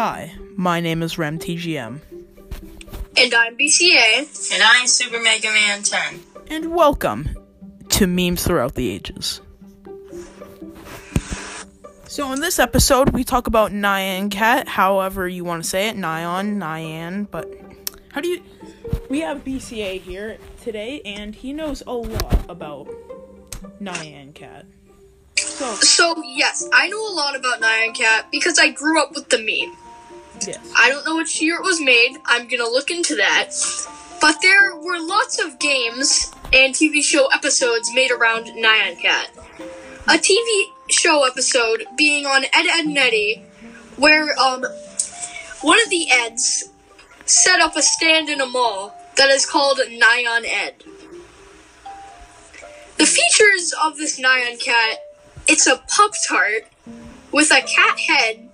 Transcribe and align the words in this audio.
Hi, 0.00 0.32
my 0.54 0.78
name 0.78 1.02
is 1.02 1.16
RemTGM, 1.16 2.00
And 3.16 3.34
I'm 3.34 3.58
BCA. 3.58 4.52
And 4.54 4.62
I'm 4.62 4.86
Super 4.86 5.20
Mega 5.20 5.48
Man 5.48 5.82
10. 5.82 6.20
and 6.50 6.72
welcome 6.72 7.28
to 7.88 8.06
Memes 8.06 8.44
Throughout 8.44 8.76
the 8.76 8.90
Ages. 8.90 9.40
So, 12.06 12.32
in 12.32 12.38
this 12.40 12.60
episode, 12.60 13.10
we 13.10 13.24
talk 13.24 13.48
about 13.48 13.72
Nyan 13.72 14.30
Cat, 14.30 14.68
however 14.68 15.26
you 15.26 15.42
want 15.42 15.64
to 15.64 15.68
say 15.68 15.88
it, 15.88 15.96
Nyan, 15.96 16.58
Nyan, 16.58 17.28
but 17.28 17.52
how 18.12 18.20
do 18.20 18.28
you. 18.28 18.40
We 19.10 19.18
have 19.22 19.42
BCA 19.42 20.00
here 20.00 20.38
today, 20.62 21.02
and 21.04 21.34
he 21.34 21.52
knows 21.52 21.82
a 21.88 21.92
lot 21.92 22.48
about 22.48 22.86
Nyan 23.82 24.32
Cat. 24.32 24.64
So, 25.58 25.74
So, 25.76 26.22
yes, 26.22 26.68
I 26.72 26.88
know 26.88 27.04
a 27.04 27.14
lot 27.14 27.34
about 27.34 27.60
Nyan 27.60 27.94
Cat 27.94 28.26
because 28.30 28.58
I 28.58 28.70
grew 28.70 29.02
up 29.02 29.14
with 29.14 29.28
the 29.28 29.38
meme. 29.38 29.76
yes. 30.46 30.72
I 30.76 30.88
don't 30.88 31.04
know 31.04 31.16
which 31.16 31.40
year 31.42 31.56
it 31.56 31.62
was 31.64 31.80
made. 31.80 32.16
I'm 32.24 32.46
gonna 32.46 32.64
look 32.68 32.90
into 32.90 33.16
that. 33.16 33.50
But 34.20 34.40
there 34.42 34.74
were 34.76 34.98
lots 35.00 35.38
of 35.42 35.58
games 35.58 36.32
and 36.52 36.74
TV 36.74 37.02
show 37.02 37.26
episodes 37.28 37.90
made 37.94 38.10
around 38.10 38.46
Nyan 38.46 39.00
Cat. 39.00 39.30
A 40.06 40.12
TV 40.18 40.72
show 40.88 41.24
episode 41.24 41.84
being 41.96 42.24
on 42.24 42.44
Ed, 42.44 42.66
Edd, 42.66 42.86
and 42.86 42.96
Eddy, 42.98 43.42
where 43.96 44.38
um, 44.38 44.64
one 45.62 45.78
of 45.82 45.90
the 45.90 46.06
Eds 46.10 46.70
set 47.26 47.60
up 47.60 47.76
a 47.76 47.82
stand 47.82 48.28
in 48.28 48.40
a 48.40 48.46
mall 48.46 48.94
that 49.16 49.28
is 49.28 49.44
called 49.44 49.78
Nyan 49.78 50.44
Ed. 50.46 50.74
The 52.96 53.06
features 53.06 53.74
of 53.84 53.96
this 53.96 54.18
Nyan 54.18 54.58
Cat, 54.64 54.98
it's 55.48 55.66
a 55.66 55.76
Pop 55.88 56.12
tart 56.28 56.66
with 57.32 57.50
a 57.50 57.62
cat 57.62 57.98
head 57.98 58.48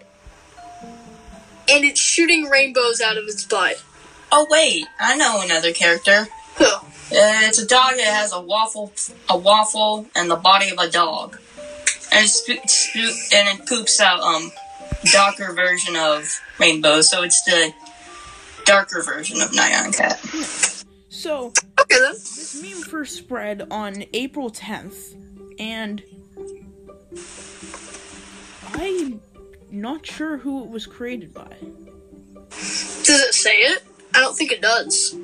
and 1.68 1.84
it's 1.84 2.00
shooting 2.00 2.44
rainbows 2.44 3.00
out 3.00 3.16
of 3.16 3.24
its 3.24 3.44
butt. 3.44 3.82
Oh 4.30 4.46
wait, 4.50 4.86
I 5.00 5.16
know 5.16 5.40
another 5.42 5.72
character. 5.72 6.26
Who? 6.56 6.64
Uh, 6.64 6.90
it's 7.10 7.58
a 7.58 7.66
dog 7.66 7.92
that 7.96 8.06
has 8.06 8.32
a 8.32 8.40
waffle, 8.40 8.92
a 9.28 9.36
waffle, 9.36 10.06
and 10.16 10.30
the 10.30 10.36
body 10.36 10.70
of 10.70 10.78
a 10.78 10.90
dog, 10.90 11.38
and 12.12 12.24
it 12.24 12.28
spo- 12.28 12.62
spo- 12.64 13.34
and 13.34 13.60
it 13.60 13.66
poops 13.66 14.00
out 14.00 14.20
um 14.20 14.50
darker 15.12 15.52
version 15.52 15.96
of 15.96 16.40
rainbow. 16.58 17.00
So 17.02 17.22
it's 17.22 17.42
the 17.44 17.72
darker 18.64 19.02
version 19.02 19.40
of 19.40 19.50
Nyan 19.50 19.96
Cat. 19.96 20.18
So, 21.10 21.52
Okay 21.80 21.98
then. 22.00 22.12
This 22.12 22.62
meme 22.62 22.82
first 22.82 23.16
spread 23.16 23.66
on 23.70 24.04
April 24.12 24.50
10th, 24.50 25.14
and 25.58 26.02
not 29.84 30.06
sure 30.06 30.38
who 30.38 30.64
it 30.64 30.70
was 30.70 30.86
created 30.86 31.34
by. 31.34 31.56
Does 32.48 33.20
it 33.20 33.34
say 33.34 33.56
it? 33.56 33.84
I 34.14 34.20
don't 34.20 34.34
think 34.34 34.50
it 34.50 34.62
does. 34.62 35.14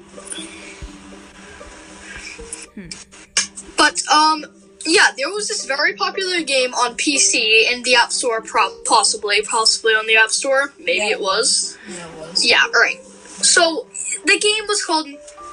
But 3.78 4.02
um, 4.08 4.44
yeah, 4.84 5.08
there 5.16 5.30
was 5.30 5.48
this 5.48 5.64
very 5.64 5.94
popular 5.94 6.42
game 6.42 6.74
on 6.74 6.94
PC 6.96 7.72
in 7.72 7.82
the 7.84 7.94
App 7.94 8.12
Store, 8.12 8.42
pro- 8.42 8.76
possibly, 8.84 9.40
possibly 9.40 9.94
on 9.94 10.06
the 10.06 10.16
App 10.16 10.28
Store. 10.28 10.74
Maybe 10.78 10.98
Yeah, 10.98 11.06
it 11.06 11.12
it 11.12 11.20
was. 11.20 11.78
Yeah, 11.88 12.06
it 12.06 12.18
was. 12.18 12.44
Yeah, 12.44 12.66
right. 12.74 13.00
So 13.02 13.86
the 14.26 14.38
game 14.38 14.66
was 14.68 14.84
called 14.84 15.06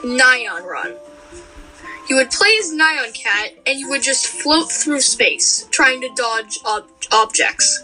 Nyan 0.03 0.65
Run. 0.65 0.95
You 2.09 2.17
would 2.17 2.31
play 2.31 2.53
as 2.59 2.73
Nyan 2.73 3.13
Cat, 3.13 3.51
and 3.65 3.79
you 3.79 3.87
would 3.89 4.03
just 4.03 4.27
float 4.27 4.69
through 4.69 4.99
space, 4.99 5.65
trying 5.71 6.01
to 6.01 6.09
dodge 6.15 6.59
ob- 6.65 6.89
objects. 7.13 7.83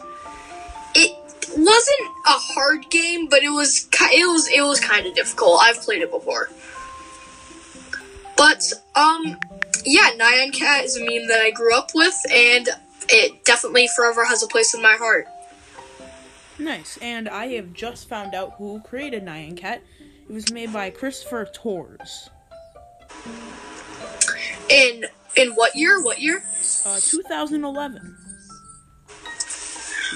It 1.73 1.75
wasn't 1.75 2.17
a 2.27 2.53
hard 2.53 2.89
game, 2.91 3.27
but 3.29 3.41
it 3.41 3.49
was 3.49 3.87
it 3.91 4.27
was 4.27 4.47
it 4.47 4.61
was 4.61 4.79
kind 4.79 5.07
of 5.07 5.15
difficult. 5.15 5.59
I've 5.59 5.81
played 5.81 6.03
it 6.03 6.11
before. 6.11 6.49
But 8.37 8.71
um, 8.95 9.39
yeah, 9.83 10.11
Nyan 10.11 10.53
Cat 10.53 10.85
is 10.85 10.97
a 10.97 10.99
meme 10.99 11.27
that 11.29 11.39
I 11.41 11.49
grew 11.49 11.75
up 11.75 11.89
with, 11.95 12.15
and 12.31 12.69
it 13.09 13.43
definitely 13.43 13.87
forever 13.95 14.23
has 14.23 14.43
a 14.43 14.47
place 14.47 14.75
in 14.75 14.83
my 14.83 14.93
heart. 14.93 15.25
Nice, 16.59 16.99
and 17.01 17.27
I 17.27 17.47
have 17.53 17.73
just 17.73 18.07
found 18.07 18.35
out 18.35 18.53
who 18.59 18.79
created 18.81 19.25
Nyan 19.25 19.57
Cat. 19.57 19.81
It 20.29 20.31
was 20.31 20.53
made 20.53 20.71
by 20.71 20.91
Christopher 20.91 21.45
Torres. 21.45 22.29
In 24.69 25.05
in 25.35 25.53
what 25.53 25.75
year? 25.75 26.03
What 26.03 26.21
year? 26.21 26.43
Uh, 26.85 26.99
2011. 26.99 28.32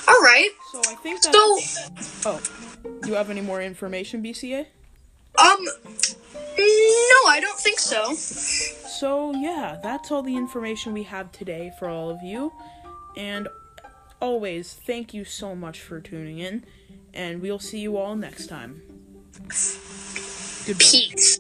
All 0.08 0.22
right. 0.22 0.50
So 0.72 0.80
I 0.80 0.96
think 0.96 1.22
that. 1.22 1.34
So 1.34 2.30
oh, 2.30 2.42
do 3.02 3.10
you 3.10 3.16
have 3.16 3.30
any 3.30 3.42
more 3.42 3.62
information, 3.62 4.24
BCA? 4.24 4.66
Um, 5.40 5.66
no, 5.66 7.30
I 7.30 7.40
don't 7.42 7.60
think 7.60 7.80
so. 7.80 8.14
So 8.14 9.34
yeah, 9.36 9.78
that's 9.82 10.12
all 10.12 10.24
the 10.24 10.36
information 10.36 10.94
we 10.94 11.04
have 11.04 11.32
today 11.32 11.72
for 11.78 11.90
all 11.90 12.10
of 12.10 12.24
you. 12.24 12.52
And 13.16 13.48
always, 14.20 14.74
thank 14.74 15.14
you 15.14 15.24
so 15.24 15.56
much 15.56 15.80
for 15.82 16.00
tuning 16.00 16.40
in. 16.40 16.66
And 17.14 17.42
we'll 17.42 17.60
see 17.60 17.80
you 17.80 17.98
all 17.98 18.16
next 18.16 18.48
time. 18.48 18.82
Goodbye. 20.66 20.80
Peace. 20.80 21.40